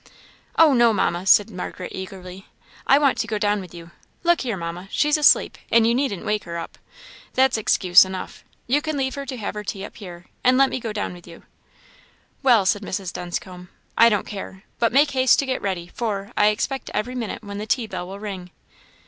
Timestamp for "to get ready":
15.37-15.91